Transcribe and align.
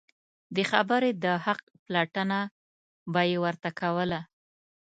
د 0.55 0.57
خبرې 0.71 1.11
د 1.23 1.25
حق 1.45 1.61
پلټنه 1.85 2.39
به 3.13 3.21
یې 3.29 3.37
ورته 3.45 3.69
کوله. 3.79 4.21